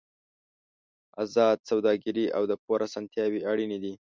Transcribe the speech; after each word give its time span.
ازاده 1.23 1.63
سوداګري 1.71 2.25
او 2.37 2.43
د 2.51 2.53
پور 2.65 2.79
اسانتیاوې 2.87 3.39
اړین 3.51 3.71
دي. 3.83 3.93